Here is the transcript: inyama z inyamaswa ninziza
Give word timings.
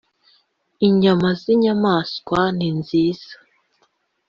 inyama 0.87 1.27
z 1.39 1.41
inyamaswa 1.53 2.39
ninziza 2.57 3.33